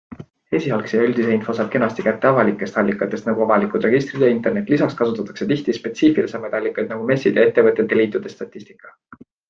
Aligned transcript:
Esialgse 0.59 0.95
ja 0.99 1.03
üldise 1.09 1.35
info 1.39 1.53
saab 1.57 1.67
kenasti 1.75 2.05
kätte 2.07 2.29
avalikest 2.29 2.79
allikatest 2.83 3.29
nagu 3.29 3.45
avalikud 3.47 3.85
registrid 3.89 4.25
ja 4.27 4.31
internet, 4.39 4.73
lisaks 4.75 4.99
kasutatakse 5.03 5.49
tihti 5.55 5.79
spetsiifilisemaid 5.83 6.59
allikaid 6.63 6.93
nagu 6.95 7.09
messid 7.13 7.39
ja 7.43 7.49
ettevõtete 7.53 8.03
liitude 8.05 8.37
statistika. 8.39 8.97